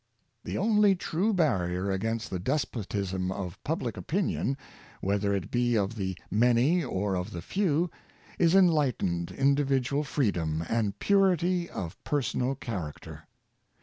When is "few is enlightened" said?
7.43-9.29